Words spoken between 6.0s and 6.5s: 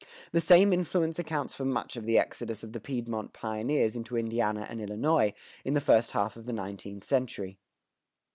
half of